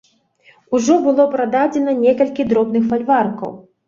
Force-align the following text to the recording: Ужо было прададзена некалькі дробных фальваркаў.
Ужо 0.77 0.95
было 1.03 1.25
прададзена 1.35 1.93
некалькі 2.05 2.47
дробных 2.55 2.89
фальваркаў. 2.95 3.51